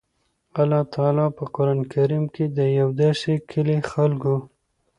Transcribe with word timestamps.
الله 0.61 0.81
تعالی 0.93 1.25
په 1.37 1.43
قران 1.55 1.79
کريم 1.93 2.23
کي 2.33 2.45
د 2.57 2.59
يو 2.79 2.89
داسي 3.01 3.33
کلي 3.51 3.77
خلکو 3.91 4.35